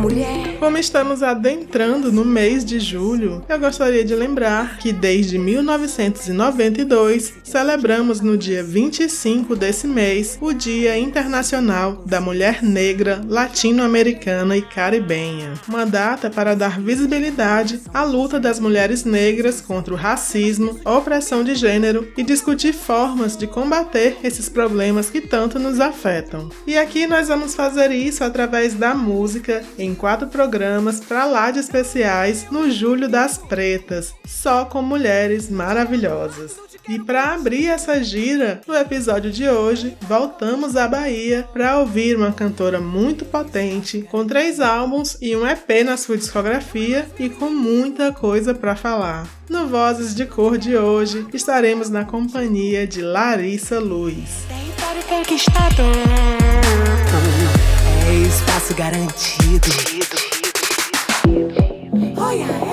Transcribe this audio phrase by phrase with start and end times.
[0.00, 0.39] Mulher.
[0.70, 8.20] Como estamos adentrando no mês de julho, eu gostaria de lembrar que desde 1992 celebramos
[8.20, 15.84] no dia 25 desse mês o Dia Internacional da Mulher Negra, Latino-Americana e Caribenha, uma
[15.84, 22.06] data para dar visibilidade à luta das mulheres negras contra o racismo, opressão de gênero
[22.16, 26.48] e discutir formas de combater esses problemas que tanto nos afetam.
[26.64, 30.59] E aqui nós vamos fazer isso através da música em quatro programas
[31.08, 36.56] para lá de especiais no Julho das Pretas, só com mulheres maravilhosas.
[36.88, 42.32] E para abrir essa gira, no episódio de hoje, voltamos à Bahia para ouvir uma
[42.32, 48.12] cantora muito potente, com três álbuns e um EP na sua discografia e com muita
[48.12, 49.26] coisa para falar.
[49.48, 54.44] No Vozes de Cor de hoje, estaremos na companhia de Larissa Luz.
[54.48, 55.82] Território conquistado.
[58.08, 60.39] É espaço garantido.
[62.30, 62.69] Olha ela.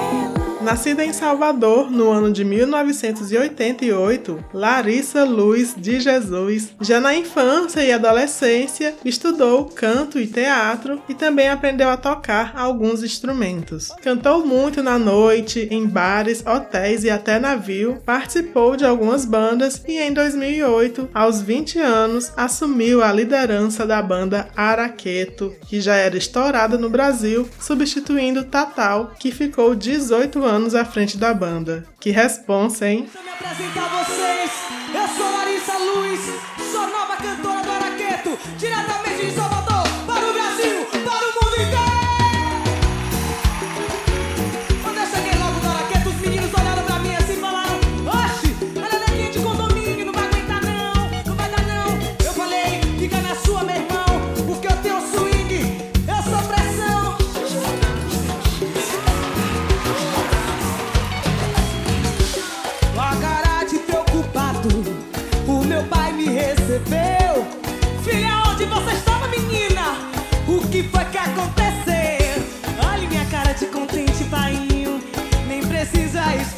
[0.68, 7.94] Nascida em Salvador no ano de 1988, Larissa Luz de Jesus, já na infância e
[7.94, 13.94] adolescência, estudou canto e teatro e também aprendeu a tocar alguns instrumentos.
[14.02, 19.98] Cantou muito na noite, em bares, hotéis e até navio, participou de algumas bandas e
[19.98, 26.78] em 2008, aos 20 anos, assumiu a liderança da banda Araqueto, que já era estourada
[26.78, 31.86] no Brasil, substituindo Tatal, que ficou 18 anos à frente da banda.
[32.00, 33.02] Que responsa, hein?
[33.04, 34.52] Deixa eu me apresentar a vocês.
[34.94, 36.20] Eu sou Larissa Luz,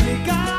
[0.09, 0.58] precisa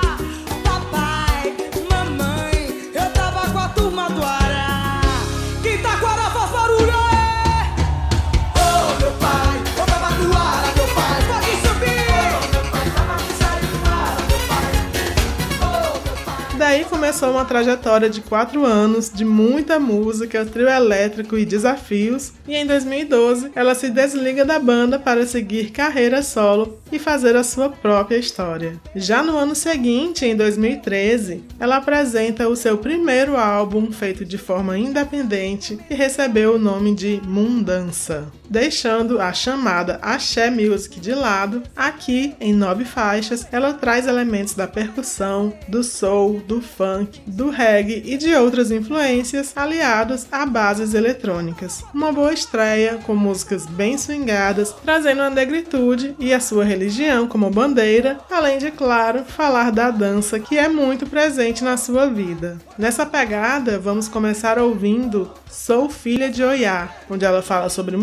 [17.11, 22.65] começou uma trajetória de quatro anos de muita música, trio elétrico e desafios, e em
[22.65, 28.17] 2012 ela se desliga da banda para seguir carreira solo e fazer a sua própria
[28.17, 28.81] história.
[28.95, 34.79] Já no ano seguinte, em 2013, ela apresenta o seu primeiro álbum feito de forma
[34.79, 41.63] independente e recebeu o nome de Mundança, deixando a chamada Axé Music de lado.
[41.77, 48.03] Aqui, em nove faixas, ela traz elementos da percussão, do soul, do funk, do reggae
[48.05, 51.85] e de outras influências aliados a bases eletrônicas.
[51.95, 57.51] Uma boa estreia com músicas bem swingadas, trazendo a negritude e a sua religião como
[57.51, 62.59] bandeira, além de, claro, falar da dança que é muito presente na sua vida.
[62.77, 67.97] Nessa pegada, vamos começar ouvindo Sou Filha de Oiá, onde ela fala sobre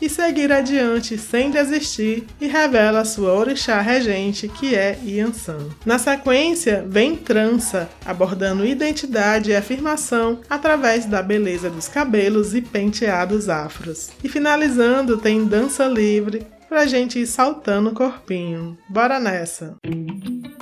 [0.00, 5.68] e seguir adiante sem desistir e revela sua orixá regente, que é Yansan.
[5.86, 13.48] Na sequência, vem Trança, abordando identidade e afirmação através da beleza dos cabelos e penteados
[13.48, 14.10] afros.
[14.22, 18.76] E finalizando, tem Dança Livre, pra gente ir saltando o corpinho.
[18.90, 19.76] Bora nessa!
[19.86, 20.57] Me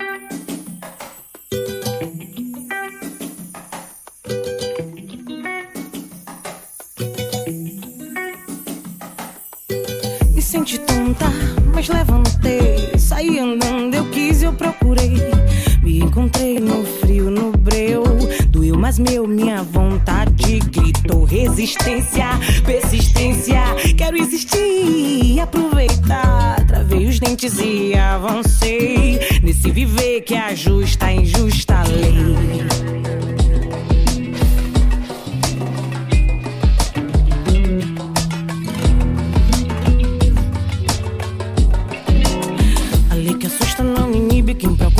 [10.56, 11.26] senti tonta,
[11.74, 12.98] mas levantei.
[12.98, 15.14] Saí andando, eu quis eu procurei.
[15.82, 18.02] Me encontrei no frio, no breu.
[18.48, 22.28] Doeu, mas meu, minha vontade gritou resistência,
[22.64, 23.62] persistência.
[23.98, 26.64] Quero existir, aproveitar.
[26.66, 29.20] Travei os dentes e avancei.
[29.42, 32.85] Nesse viver que é a justa, injusta lei.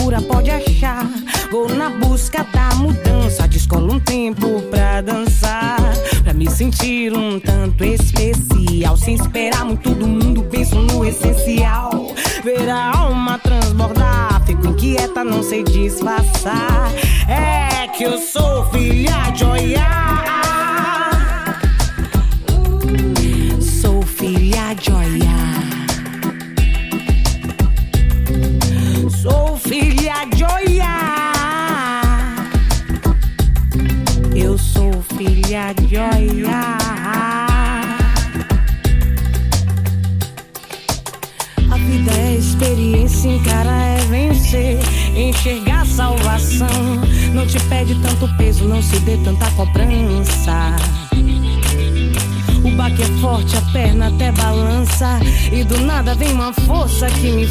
[0.06, 1.04] Procura pode achar.
[1.50, 5.78] Vou na busca da mudança, descolo um tempo pra dançar.
[6.22, 8.96] Pra me sentir um tanto especial.
[8.96, 12.14] Sem esperar muito do mundo, penso no essencial.
[12.44, 16.92] Ver a alma transbordar, fico inquieta, não sei disfarçar.
[17.28, 20.55] É que eu sou filha de Oiá.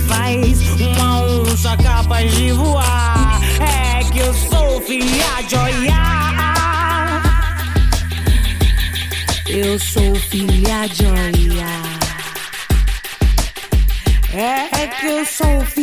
[0.08, 3.40] Faz uma onça capaz de voar.
[3.60, 6.06] É que eu sou filha de Oiá.
[9.48, 11.82] Eu sou filha de Oiá.
[14.34, 15.75] É que eu sou filha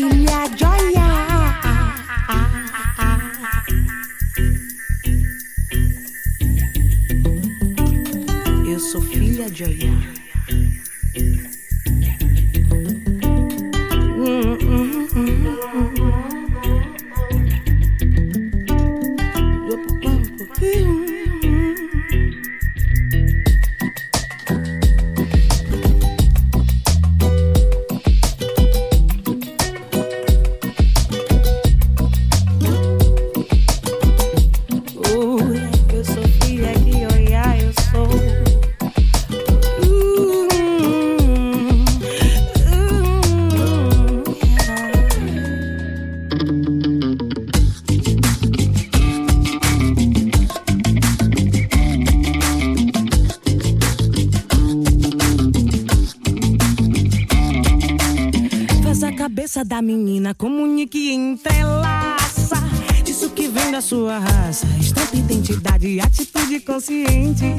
[59.22, 62.56] cabeça da menina, comunique e entrelaça.
[63.06, 64.66] Isso que vem da sua raça.
[64.80, 67.54] Estampa identidade, atitude consciente.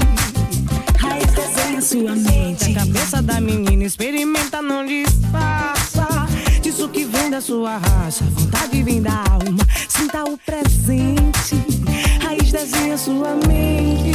[1.00, 2.70] Raiz desenha sua mente.
[2.70, 6.06] A cabeça da menina experimenta, não disfarça.
[6.62, 8.26] Disso que vem da sua raça.
[8.26, 9.66] Vontade vem da alma.
[9.88, 11.56] Sinta o presente.
[12.22, 14.12] Raiz desenha sua mente.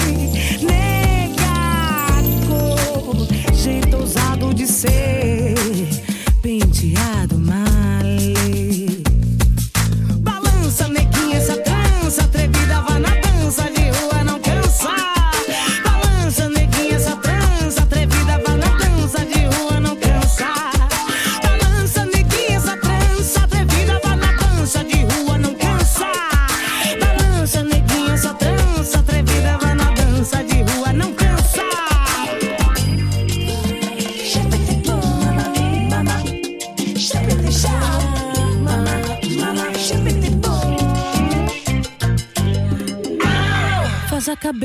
[0.67, 1.47] Nega
[2.47, 6.08] cor, jeito ousado de ser.
[6.81, 7.68] Penteado male.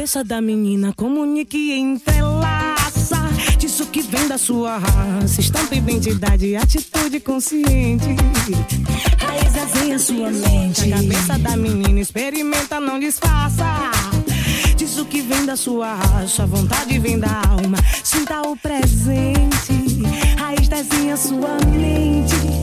[0.03, 3.15] cabeça da menina, comunique e entrelaça.
[3.57, 8.13] Disso que vem da sua raça, estampa identidade, atitude consciente.
[9.17, 10.91] Raiz assim azinha sua mente.
[10.91, 13.63] A cabeça da menina, experimenta, não disfarça.
[14.75, 20.03] Disso que vem da sua raça, vontade vem da alma, sinta o presente.
[20.37, 22.62] Raiz assim desenha sua mente.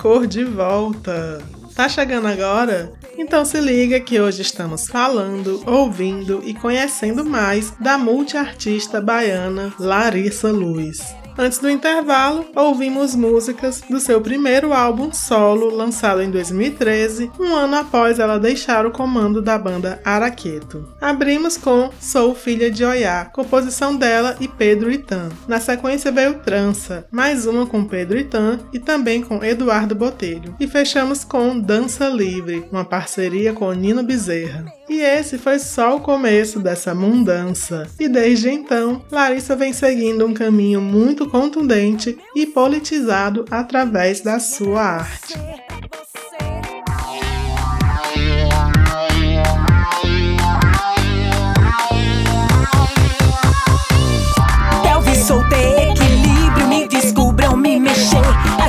[0.00, 1.42] Cor de volta.
[1.74, 2.92] Tá chegando agora?
[3.18, 10.50] Então se liga que hoje estamos falando, ouvindo e conhecendo mais da multiartista baiana Larissa
[10.50, 11.19] Luz.
[11.38, 17.76] Antes do intervalo, ouvimos músicas do seu primeiro álbum solo, lançado em 2013, um ano
[17.76, 20.88] após ela deixar o comando da banda Araqueto.
[21.00, 25.28] Abrimos com Sou Filha de Oiá, composição dela e Pedro Itan.
[25.48, 30.54] Na sequência veio Trança, mais uma com Pedro Itan e também com Eduardo Botelho.
[30.60, 34.79] E fechamos com Dança Livre, uma parceria com Nino Bezerra.
[34.90, 37.86] E esse foi só o começo dessa mundança.
[37.96, 44.82] E desde então, Larissa vem seguindo um caminho muito contundente e politizado através da sua
[44.82, 45.34] arte.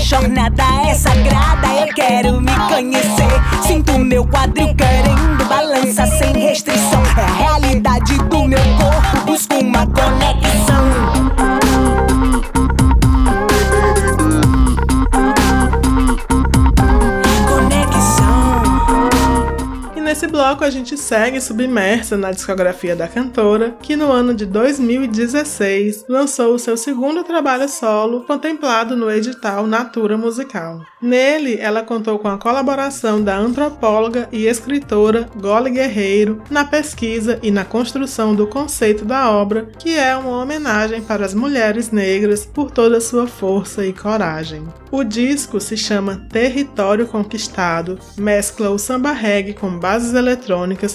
[0.04, 3.66] Jornada é sagrada, eu quero me conhecer.
[3.66, 5.30] Sinto meu quadril querendo
[20.62, 26.53] bloco a gente segue submersa na discografia da cantora, que no ano de 2016 lançou
[26.53, 30.82] o seu segundo trabalho solo, contemplado no edital Natura Musical.
[31.01, 37.50] Nele, ela contou com a colaboração da antropóloga e escritora Gole Guerreiro na pesquisa e
[37.50, 42.70] na construção do conceito da obra, que é uma homenagem para as mulheres negras por
[42.70, 44.68] toda sua força e coragem.
[44.91, 50.50] O disco se chama Território Conquistado, mescla o samba reggae com bases eletrônicas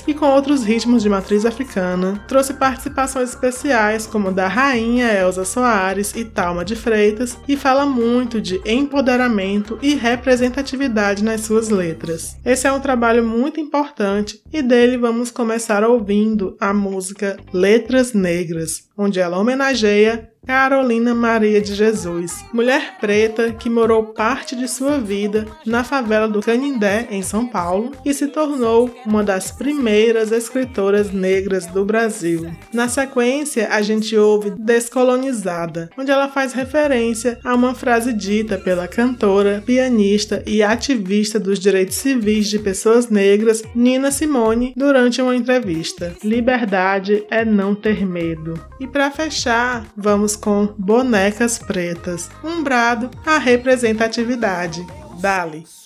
[0.07, 6.15] e com outros ritmos de matriz africana, trouxe participações especiais como da rainha Elza Soares
[6.15, 12.37] e Talma de Freitas e fala muito de empoderamento e representatividade nas suas letras.
[12.45, 18.86] Esse é um trabalho muito importante e dele vamos começar ouvindo a música Letras Negras,
[18.97, 25.45] onde ela homenageia Carolina Maria de Jesus, mulher preta que morou parte de sua vida
[25.67, 31.67] na favela do Canindé, em São Paulo, e se tornou uma das primeiras escritoras negras
[31.67, 32.49] do Brasil.
[32.73, 38.87] Na sequência, a gente ouve Descolonizada, onde ela faz referência a uma frase dita pela
[38.87, 46.15] cantora, pianista e ativista dos direitos civis de pessoas negras, Nina Simone, durante uma entrevista:
[46.23, 48.55] Liberdade é não ter medo.
[48.79, 54.87] E para fechar, vamos com Bonecas Pretas, um brado à representatividade.
[55.21, 55.86] Dali.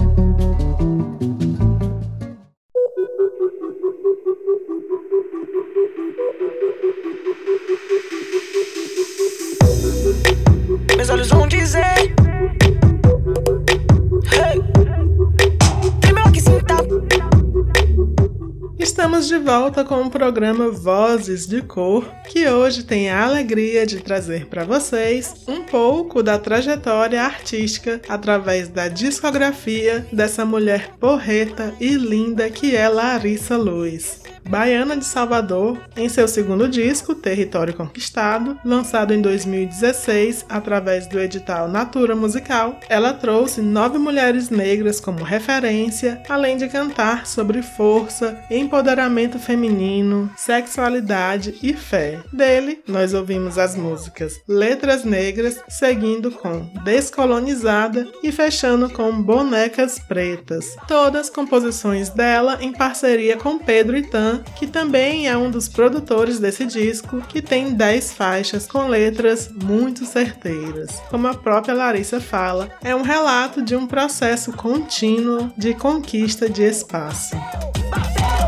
[19.41, 24.63] Volta com o programa Vozes de Cor, que hoje tem a alegria de trazer para
[24.63, 32.75] vocês um pouco da trajetória artística através da discografia dessa mulher porreta e linda que
[32.75, 34.21] é Larissa Luz.
[34.47, 41.67] Baiana de Salvador, em seu segundo disco, Território Conquistado, lançado em 2016 através do edital
[41.67, 49.39] Natura Musical, ela trouxe nove mulheres negras como referência, além de cantar sobre força, empoderamento
[49.39, 52.19] feminino, sexualidade e fé.
[52.33, 60.75] Dele, nós ouvimos as músicas Letras Negras, seguindo com Descolonizada e fechando com Bonecas Pretas.
[60.87, 66.65] Todas composições dela em parceria com Pedro Itan, que também é um dos produtores desse
[66.65, 71.01] disco, que tem 10 faixas com letras muito certeiras.
[71.09, 76.63] Como a própria Larissa fala, é um relato de um processo contínuo de conquista de
[76.63, 77.35] espaço.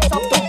[0.10, 0.44] Solta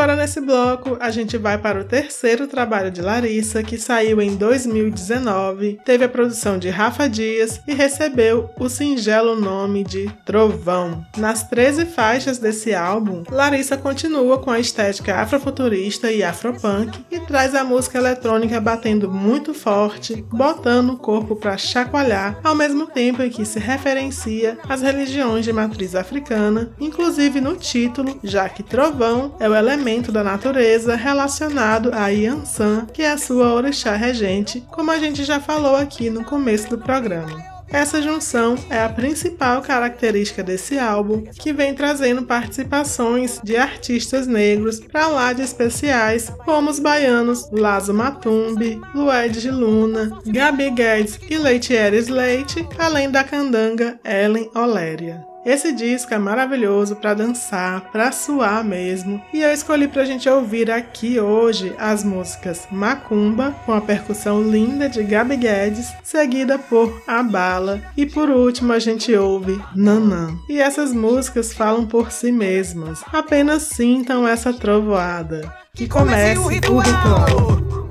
[0.00, 4.34] Agora nesse bloco, a gente vai para o terceiro trabalho de Larissa, que saiu em
[4.34, 11.04] 2019, teve a produção de Rafa Dias e recebeu o singelo nome de Trovão.
[11.18, 17.54] Nas 13 faixas desse álbum, Larissa continua com a estética afrofuturista e afropunk e traz
[17.54, 23.28] a música eletrônica batendo muito forte, botando o corpo para chacoalhar, ao mesmo tempo em
[23.28, 29.46] que se referencia às religiões de matriz africana, inclusive no título, já que trovão é
[29.46, 34.98] o elemento da natureza relacionado a Yansan, que é a sua orixá regente, como a
[34.98, 37.50] gente já falou aqui no começo do programa.
[37.72, 44.80] Essa junção é a principal característica desse álbum, que vem trazendo participações de artistas negros
[44.80, 51.36] para lá de especiais, como os baianos Lazo Matumbi, Lued de Luna, Gabi Guedes e
[51.36, 55.29] Leitieres Leite, além da candanga Ellen Oléria.
[55.44, 60.70] Esse disco é maravilhoso para dançar, para suar mesmo, e eu escolhi pra gente ouvir
[60.70, 67.22] aqui hoje as músicas Macumba, com a percussão linda de Gabi Guedes, seguida por A
[67.22, 70.36] Bala, e por último a gente ouve Nanã.
[70.46, 75.50] E essas músicas falam por si mesmas, apenas sintam essa trovoada.
[75.74, 77.89] Que comece o ritual.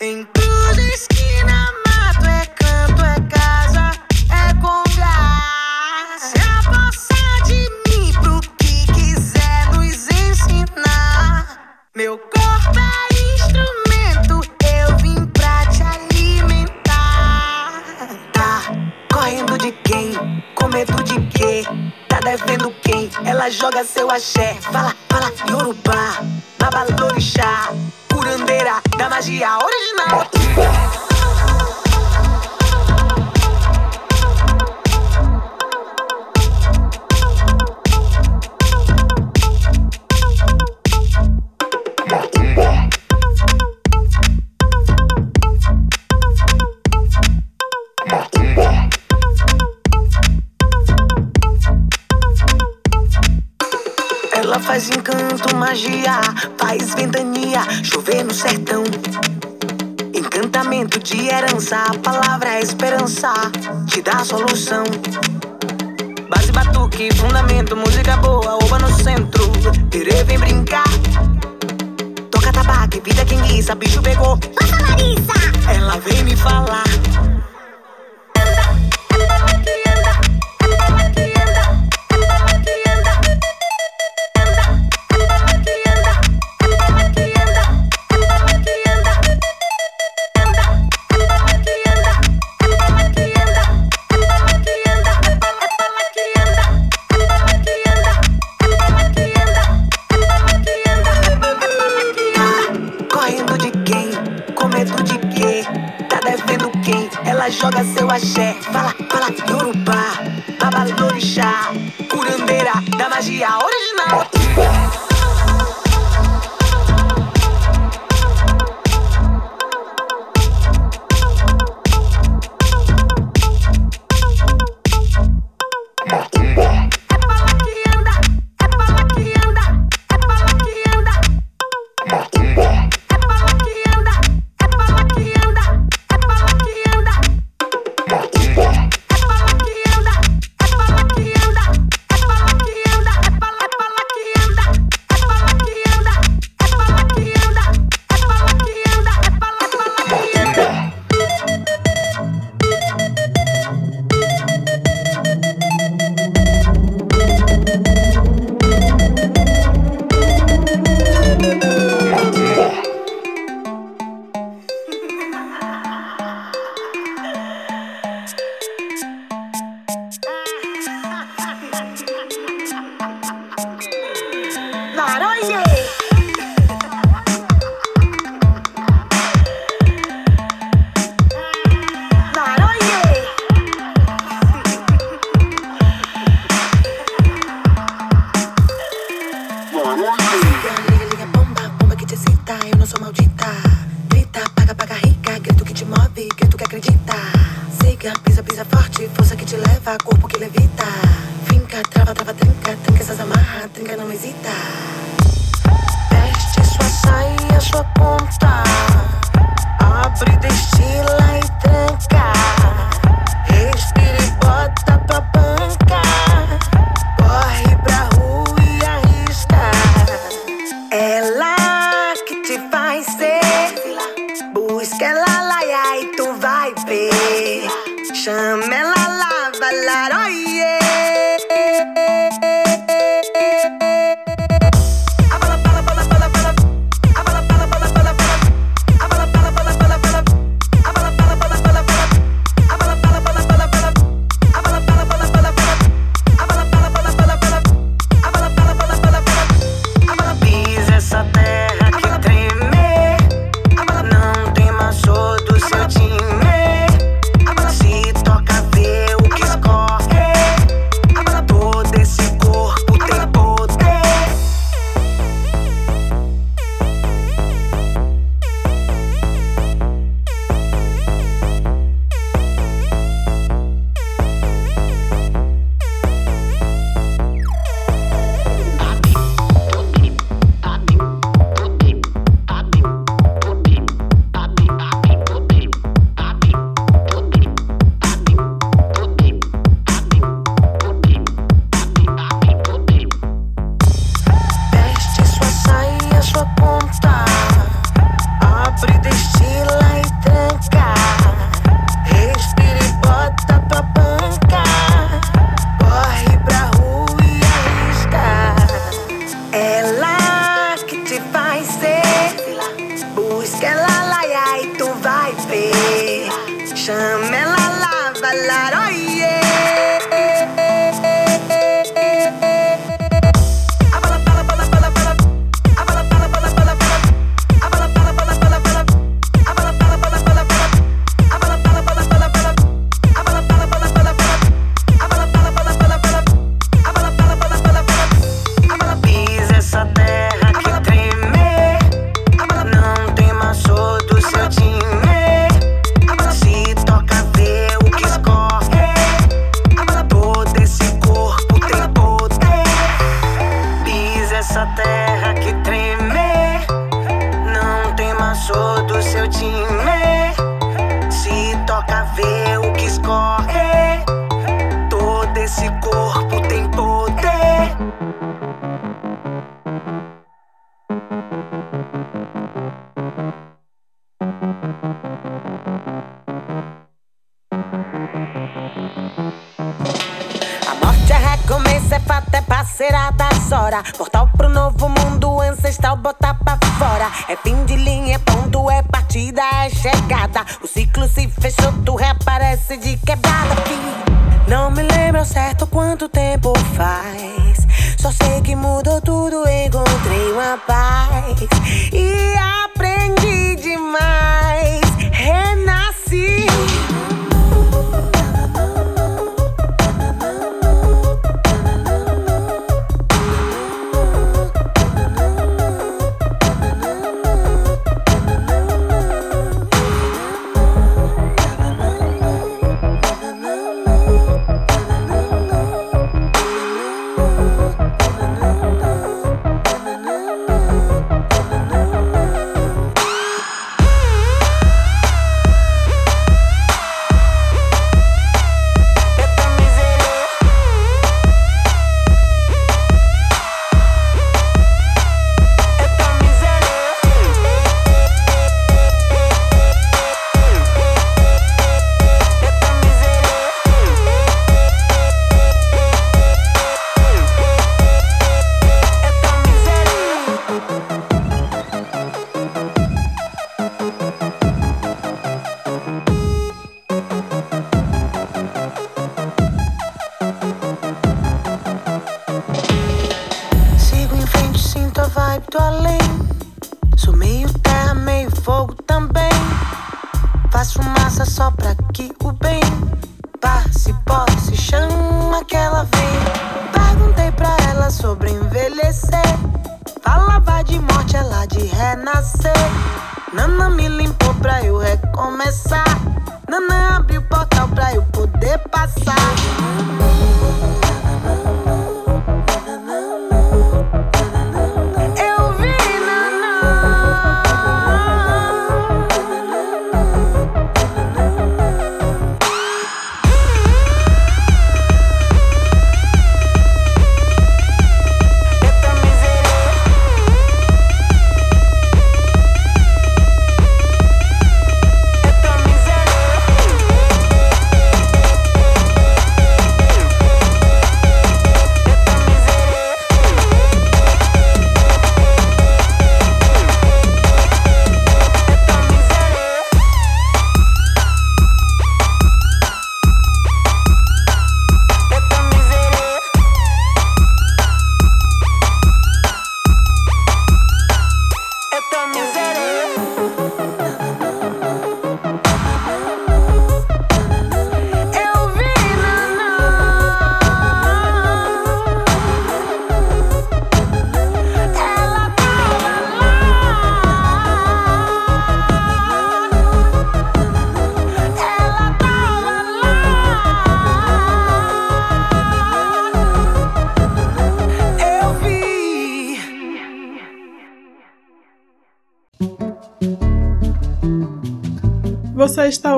[0.00, 3.90] Em cruz, esquina, mato, é canto, é casa,
[4.30, 6.16] é congar.
[6.20, 11.58] Se apossar de mim pro que quiser nos ensinar.
[11.96, 14.40] Meu corpo é instrumento,
[14.78, 17.82] eu vim pra te alimentar.
[18.32, 18.70] Tá
[19.12, 20.12] correndo de quem?
[20.54, 21.64] Com medo de quê?
[22.08, 23.10] Tá devendo quem?
[23.24, 24.54] Ela joga seu axé.
[24.60, 24.94] Fala,
[73.68, 74.38] guisa, bicho pegou.
[74.60, 75.70] Lança Larissa!
[75.70, 76.87] Ela vem me falar.
[107.60, 108.54] Joga seu axé.
[108.72, 110.22] Fala, fala, Yorubá,
[110.60, 111.72] Babalorixá,
[112.08, 114.87] curandeira da magia original.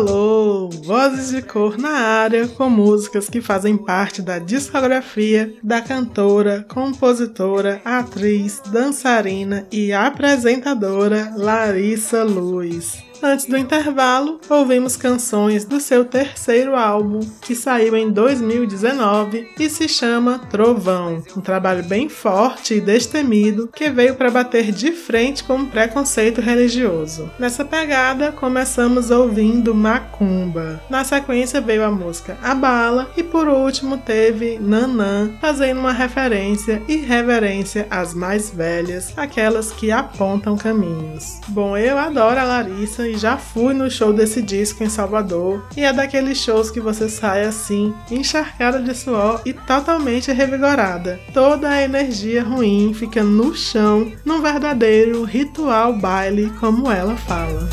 [0.00, 0.70] Alô!
[0.70, 7.82] Vozes de cor na área com músicas que fazem parte da discografia da cantora, compositora,
[7.84, 13.09] atriz, dançarina e apresentadora Larissa Luz.
[13.22, 19.86] Antes do intervalo, ouvimos canções do seu terceiro álbum, que saiu em 2019 e se
[19.86, 25.56] chama Trovão, um trabalho bem forte e destemido que veio para bater de frente com
[25.58, 27.30] o preconceito religioso.
[27.38, 30.80] Nessa pegada, começamos ouvindo Macumba.
[30.88, 36.82] Na sequência veio a música A Bala e por último teve Nanã, fazendo uma referência
[36.88, 41.38] e reverência às mais velhas, aquelas que apontam caminhos.
[41.48, 45.64] Bom, eu adoro a Larissa e já fui no show desse disco em Salvador.
[45.76, 51.18] E é daqueles shows que você sai assim, encharcada de suor e totalmente revigorada.
[51.34, 57.68] Toda a energia ruim fica no chão, num verdadeiro ritual baile, como ela fala.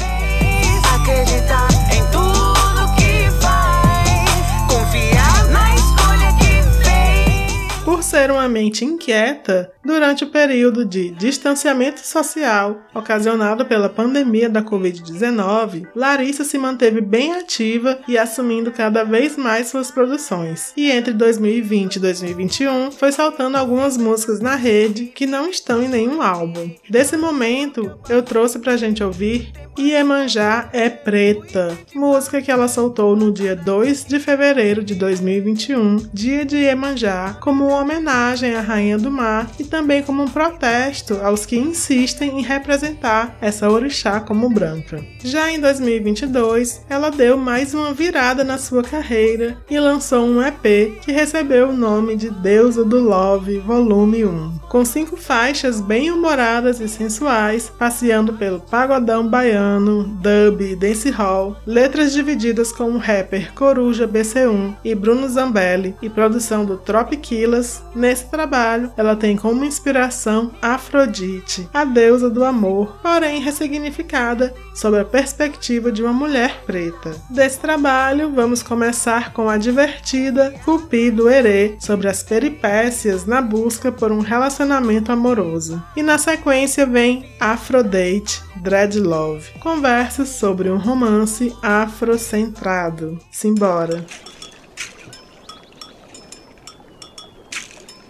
[0.95, 4.67] Acreditar em tudo que faz.
[4.67, 7.83] Confiar na escolha que fez.
[7.85, 14.61] Por ser uma mente inquieta, durante o período de distanciamento social ocasionado pela pandemia da
[14.61, 20.73] Covid-19, Larissa se manteve bem ativa e assumindo cada vez mais suas produções.
[20.75, 25.87] E entre 2020 e 2021, foi soltando algumas músicas na rede que não estão em
[25.87, 26.69] nenhum álbum.
[26.89, 33.31] Desse momento, eu trouxe pra gente ouvir Iemanjá é Preta, música que ela soltou no
[33.31, 39.47] dia 2 de fevereiro de 2021, dia de Iemanjá, como homenagem à Rainha do Mar
[39.59, 45.03] e também como um protesto aos que insistem em representar essa orixá como branca.
[45.23, 50.99] Já em 2022, ela deu mais uma virada na sua carreira e lançou um EP
[51.01, 56.79] que recebeu o nome de Deusa do Love Volume 1, com cinco faixas bem humoradas
[56.79, 64.07] e sensuais, passeando pelo pagodão baiano, dub e dancehall, letras divididas com o rapper Coruja
[64.07, 67.83] BC1 e Bruno Zambelli e produção do Tropiquilas.
[67.95, 75.05] Nesse trabalho, ela tem como inspiração Afrodite, a deusa do amor, porém ressignificada sob a
[75.05, 77.15] perspectiva de uma mulher preta.
[77.29, 84.11] Desse trabalho, vamos começar com a divertida Cupido Herê sobre as peripécias na busca por
[84.11, 85.83] um relacionamento amoroso.
[85.95, 93.19] E na sequência vem Afrodate Dread Love, conversa sobre um romance afrocentrado.
[93.31, 94.05] Simbora!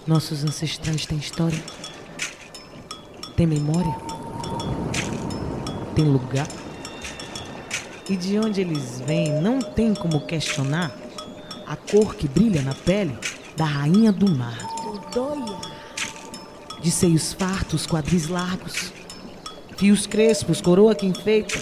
[0.08, 1.62] Nossos ancestrais têm história?
[3.36, 3.94] Têm memória?
[5.94, 6.48] Têm lugar?
[8.10, 10.96] E de onde eles vêm não tem como questionar
[11.68, 13.20] a cor que brilha na pele
[13.58, 14.58] da rainha do mar.
[16.82, 18.94] De seios fartos, quadris largos,
[19.76, 21.60] fios crespos, coroa que enfeita.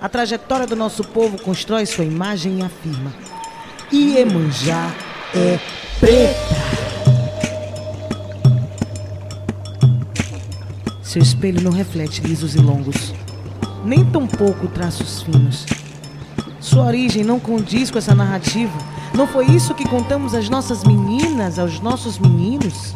[0.00, 3.14] A trajetória do nosso povo constrói sua imagem e afirma:
[3.92, 4.92] Iemanjá
[5.36, 5.60] é
[6.00, 6.79] preta.
[11.10, 13.12] Seu espelho não reflete lisos e longos,
[13.84, 15.66] nem tampouco traços finos.
[16.60, 18.78] Sua origem não condiz com essa narrativa.
[19.12, 22.94] Não foi isso que contamos às nossas meninas, aos nossos meninos?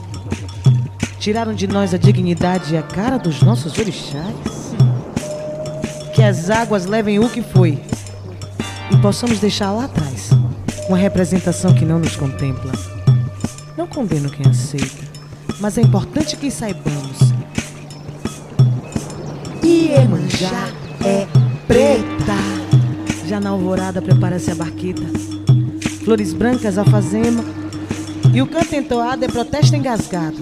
[1.18, 4.76] Tiraram de nós a dignidade e a cara dos nossos orixás?
[6.14, 7.82] Que as águas levem o que foi
[8.92, 10.30] e possamos deixar lá atrás
[10.88, 12.70] uma representação que não nos contempla.
[13.76, 15.02] Não condeno quem aceita,
[15.58, 17.23] mas é importante que saibamos.
[19.74, 20.68] Iemanjá
[21.04, 21.26] é
[21.66, 22.38] preta.
[23.26, 25.02] Já na alvorada prepara-se a barqueta.
[26.04, 27.44] Flores brancas, alfazema.
[28.32, 30.36] E o canto entoado é protesto engasgado.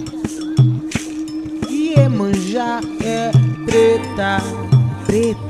[1.71, 3.33] Iemanjá é
[3.65, 4.43] preta.
[5.07, 5.41] Preta.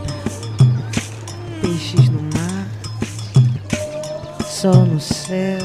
[1.61, 2.69] Peixes no mar.
[4.47, 5.59] Sol no céu.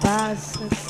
[0.00, 0.80] Pássaros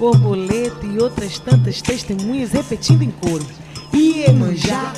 [0.00, 3.59] borboleta e outras tantas testemunhas repetindo em coro.
[3.92, 4.92] Iemanjá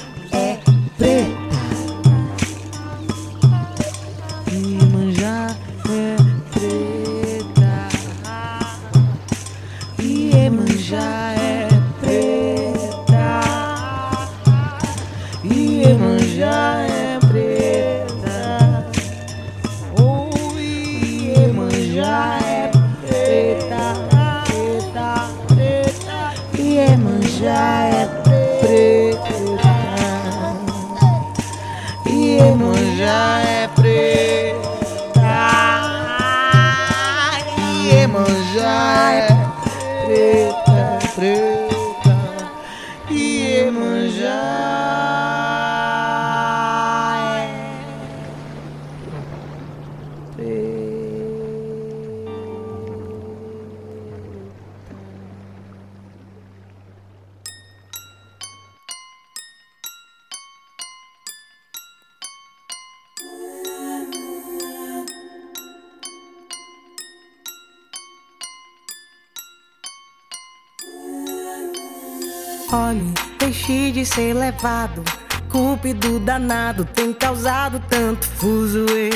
[76.43, 79.11] danado tem causado tanto fuzuê.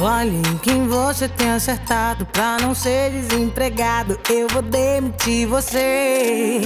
[0.00, 4.18] Olhe em quem você tem acertado pra não ser desempregado.
[4.30, 6.62] Eu vou demitir você.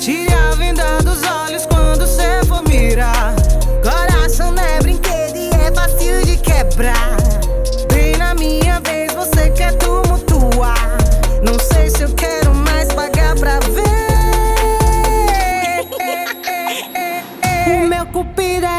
[0.00, 3.34] Tire a venda dos olhos quando cê for mirar.
[3.82, 7.16] Coração não é brinquedo e é fácil de quebrar.
[7.92, 10.98] Bem na minha vez você quer tumultuar.
[11.42, 13.87] Não sei se eu quero mais pagar pra ver.
[18.12, 18.77] cupida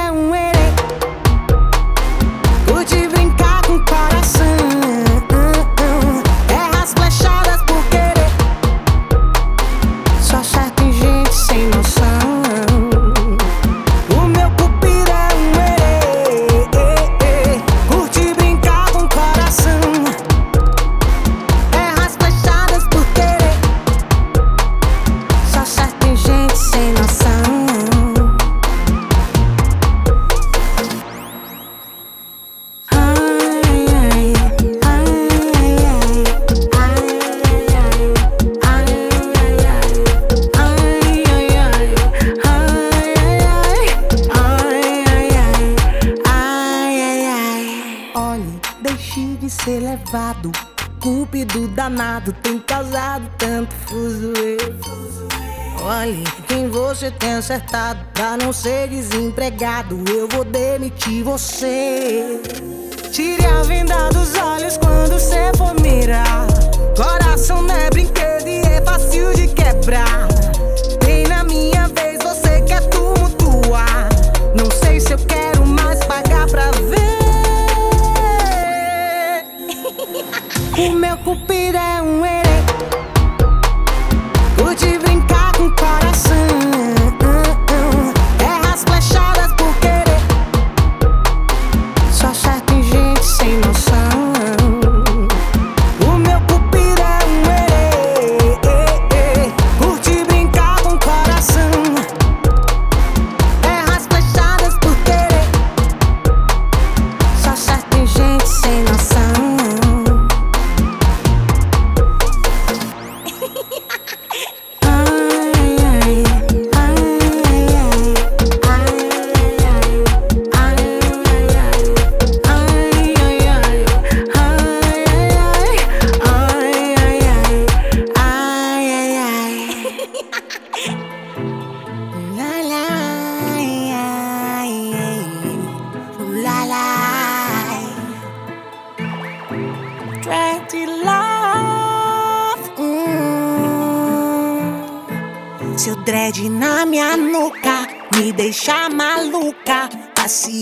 [61.40, 61.79] demitir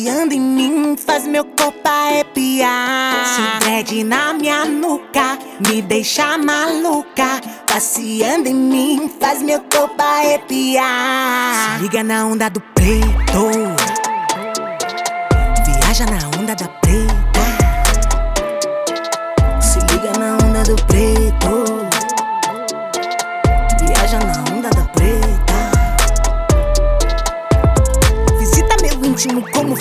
[0.08, 3.26] Passeando em mim faz meu corpo arrepiar.
[3.36, 7.42] Seu dread na minha nuca me deixa maluca.
[7.68, 11.76] Passeando em mim faz meu corpo arrepiar.
[11.76, 13.50] Se liga na onda do preto.
[15.66, 17.46] Viaja na onda da preta.
[19.60, 21.17] Se liga na onda do preto.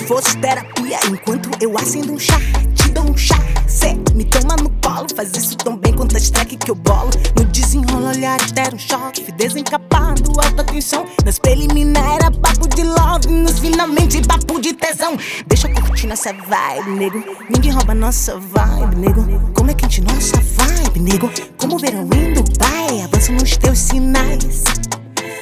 [0.05, 0.99] Fosse terapia.
[1.09, 2.39] Enquanto eu acendo um chá,
[2.75, 3.35] te dou um chá.
[3.67, 7.11] Cê me toma no colo, faz isso tão bem quanto as track que eu bolo.
[7.37, 9.23] No desenrola, olhar der um choque.
[9.23, 11.05] Fui desencapado, alta tensão.
[11.23, 13.27] Nas preliminar era papo de love.
[13.27, 15.17] Nos finalmente papo de tesão.
[15.45, 17.23] Deixa curtir nossa vibe, nego.
[17.49, 19.51] Ninguém rouba nossa vibe, nego.
[19.53, 21.29] Como é quente nossa vibe, nego.
[21.57, 24.63] Como o verão em Dubai, avança nos teus sinais.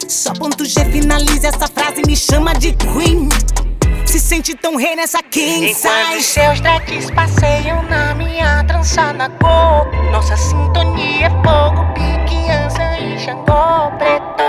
[0.08, 3.30] Só ponto G finaliza essa frase me chama de Queen.
[4.06, 6.24] Se sente tão rei nessa king Enquanto size.
[6.24, 13.20] seus dreads passeiam na minha trança na cor Nossa sintonia é fogo, pique, ança e
[13.20, 14.46] xangô preto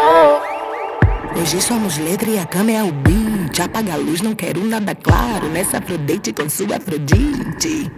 [1.40, 3.60] Hoje somos letra e a cama é o beat.
[3.60, 5.48] Apaga a luz, não quero nada claro.
[5.50, 7.92] Nessa Afrodite com sua Afrodite.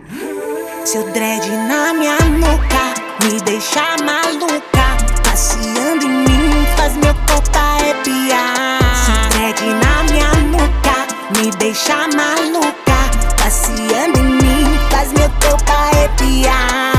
[0.85, 2.95] Seu dread na minha nuca
[3.25, 5.23] me deixa maluca.
[5.23, 8.81] Passeando em mim faz meu corpo arrepiar.
[9.07, 10.88] Seu dread na minha nuca
[11.31, 12.99] me deixa maluca.
[13.39, 16.93] Passeando em mim faz meu corpo arrepiar.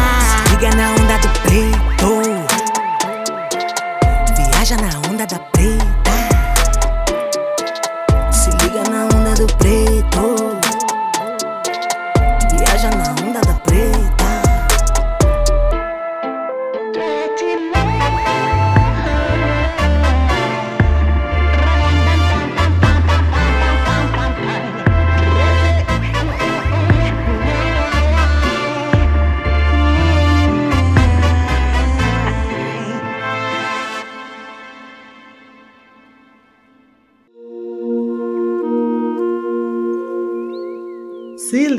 [0.52, 2.22] Liga na onda do preto.
[4.36, 5.79] Viaja na onda da preta.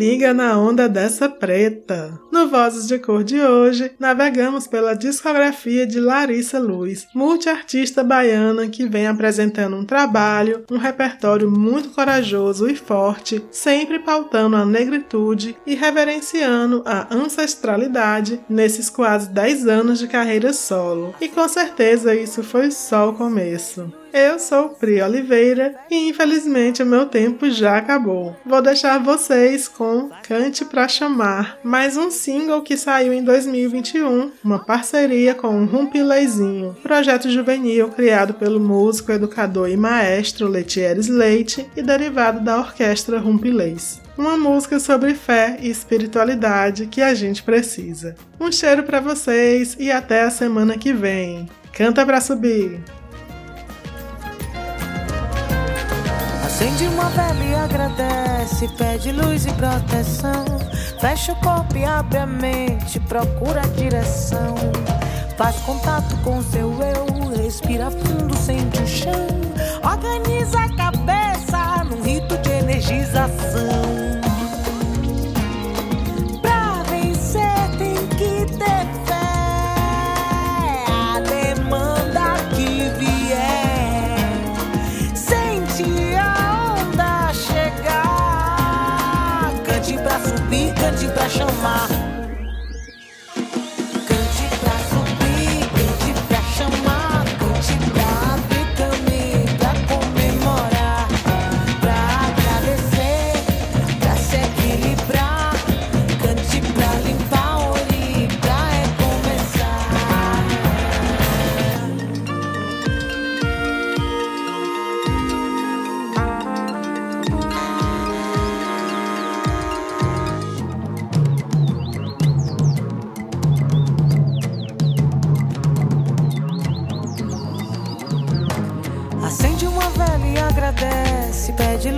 [0.00, 2.18] Liga na onda dessa preta.
[2.32, 8.86] No Vozes de Cor de hoje, navegamos pela discografia de Larissa Luz, multiartista baiana que
[8.86, 15.74] vem apresentando um trabalho, um repertório muito corajoso e forte, sempre pautando a negritude e
[15.74, 21.14] reverenciando a ancestralidade nesses quase 10 anos de carreira solo.
[21.20, 23.92] E com certeza isso foi só o começo.
[24.12, 28.36] Eu sou Pri Oliveira e infelizmente o meu tempo já acabou.
[28.44, 34.58] Vou deixar vocês com Cante Pra Chamar, mais um single que saiu em 2021, uma
[34.58, 41.82] parceria com o Rumpileizinho, projeto juvenil criado pelo músico, educador e maestro Letieres Leite e
[41.82, 48.14] derivado da orquestra Rumpileis uma música sobre fé e espiritualidade que a gente precisa.
[48.38, 51.48] Um cheiro para vocês e até a semana que vem.
[51.72, 52.82] Canta pra subir!
[56.60, 60.44] Acende uma vela e agradece, pede luz e proteção.
[61.00, 64.56] Fecha o corpo e abre a mente, procura a direção.
[65.38, 69.26] Faz contato com seu eu, respira fundo, sente o chão.
[69.82, 74.20] Organiza a cabeça num rito de energização.
[76.42, 79.09] Pra vencer tem que ter
[91.28, 91.99] subir, cante pra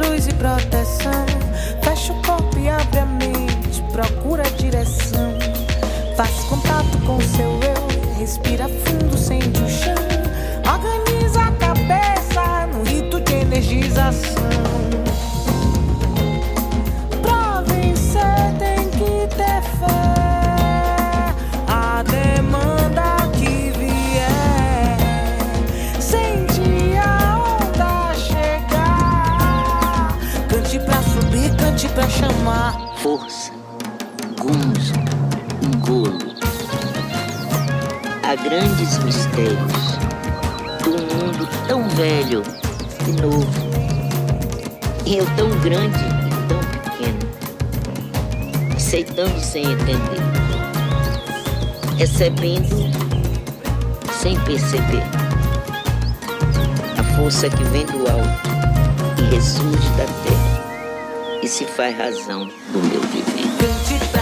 [0.02, 1.24] luz e proteção.
[1.82, 5.32] Fecha o corpo e abre a mente, procura a direção.
[6.16, 9.11] Faz contato com seu eu, respira fundo,
[49.40, 50.20] sem entender,
[51.96, 52.90] recebendo
[54.20, 55.02] sem perceber.
[56.98, 58.50] A força que vem do alto
[59.18, 64.21] e ressurge da terra e se faz razão do meu viver.